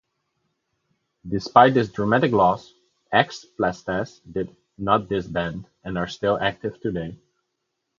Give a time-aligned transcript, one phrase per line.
[1.29, 2.73] Despite this dramatic loss,
[3.11, 7.19] X Plastaz did not disband, and are still active today.